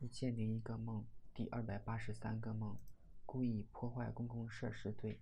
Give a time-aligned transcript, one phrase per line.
[0.00, 2.74] 一千零一个梦，第二百八十三个梦，
[3.26, 5.20] 故意破坏公共设施罪。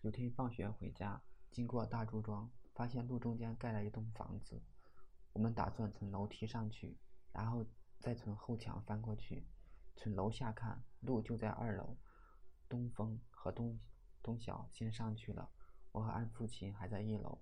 [0.00, 4.62] 有天放学回家，经过大朱庄，发现路中间盖了一栋房子。
[5.34, 6.96] 我们打算从楼梯上去，
[7.30, 7.62] 然后
[7.98, 9.46] 再从后墙翻过去。
[9.96, 11.94] 从楼下看，路就在二楼。
[12.70, 13.78] 东风和东
[14.22, 15.50] 东晓先上去了，
[15.92, 17.38] 我和安父亲还在一楼。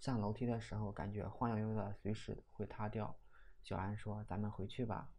[0.00, 3.14] 上楼梯的时候，感觉晃悠悠的，随时会塌掉。
[3.62, 5.10] 小安说：“咱们回去吧。”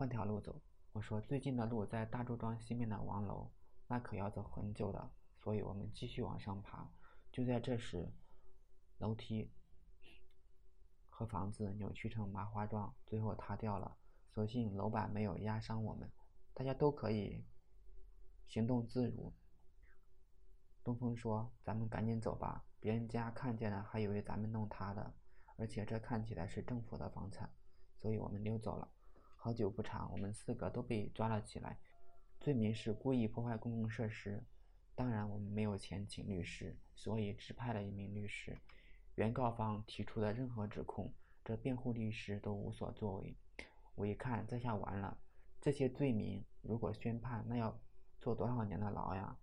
[0.00, 0.62] 换条路走，
[0.92, 3.50] 我说最近的路在大朱庄西面的王楼，
[3.86, 6.90] 那可要走很久的，所以我们继续往上爬。
[7.30, 8.10] 就在这时，
[8.96, 9.52] 楼梯
[11.10, 13.94] 和房子扭曲成麻花状，最后塌掉了。
[14.30, 16.10] 所幸楼板没有压伤我们，
[16.54, 17.44] 大家都可以
[18.46, 19.34] 行动自如。
[20.82, 25.14] 东风说：“咱们赶紧走吧，别人家看见了还以为咱们弄塌的，
[25.56, 27.52] 而且这看起来是政府的房产，
[27.98, 28.90] 所以我们溜走了。”
[29.42, 31.78] 好久不长，我们四个都被抓了起来，
[32.40, 34.44] 罪名是故意破坏公共设施。
[34.94, 38.58] 当然，我们没有钱请律师，所以只派了一名律师。
[39.14, 41.10] 原告方提出的任何指控，
[41.42, 43.34] 这辩护律师都无所作为。
[43.94, 45.16] 我一看，这下完了，
[45.58, 47.80] 这些罪名如果宣判，那要
[48.18, 49.38] 坐多少年的牢呀？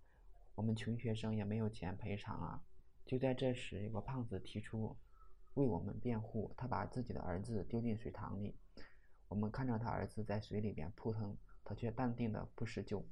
[0.54, 2.62] 我们穷学生也没有钱赔偿啊！
[3.04, 4.96] 就在这时，有个胖子提出
[5.54, 8.54] 为我们辩护，他把自己的儿子丢进水塘里。
[9.28, 13.06] 我们看着他儿子在水里边扑腾，他却淡定的不施救。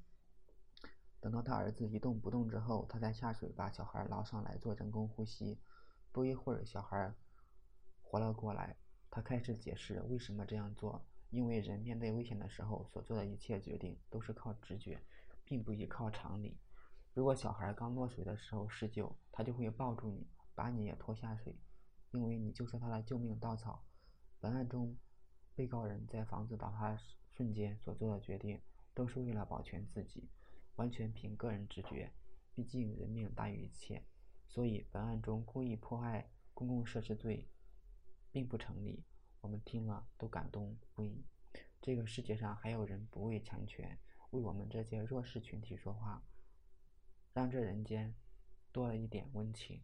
[1.21, 5.59] 等到他儿子一动不动之后，他才下水把小孩捞上来做人工呼吸。
[6.13, 7.13] 不一会儿，小孩
[8.01, 8.77] 活了过来。
[9.11, 15.03] 他开始解释为什么这样做，因为人面对危险的时候所做的一切决定都是靠直觉，
[15.45, 16.59] 并不依靠常理。
[17.13, 21.59] 如果小孩刚落水的时候施救，他就会抱住你，把你也拖下水，
[22.11, 23.85] 因为你就是他的救命稻草。
[24.41, 24.97] 本案中。
[25.57, 26.97] 被告人在房子倒塌
[27.31, 28.61] 瞬间所做的决定，
[28.95, 30.29] 都是为了保全自己，
[30.77, 32.13] 完全凭个人直觉。
[32.55, 34.05] 毕竟人命大于一切，
[34.47, 37.49] 所以本案中故意破坏公共设施罪
[38.31, 39.03] 并不成立。
[39.41, 41.25] 我们听了都感动不已。
[41.81, 43.99] 这个世界上还有人不畏强权，
[44.31, 46.23] 为我们这些弱势群体说话，
[47.33, 48.15] 让这人间
[48.73, 49.83] 多了一点温情。